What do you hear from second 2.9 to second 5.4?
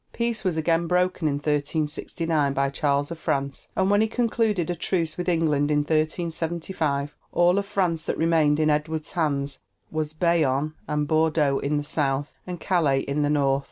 of France, and when he concluded a truce with